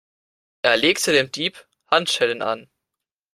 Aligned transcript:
Er 0.63 0.77
legte 0.77 1.11
dem 1.13 1.31
Dieb 1.31 1.67
Handschellen 1.91 2.41
an. 2.41 2.67